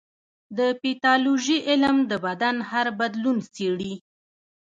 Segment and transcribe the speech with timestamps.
[0.57, 3.93] د پیتالوژي علم د بدن هر بدلون څېړي.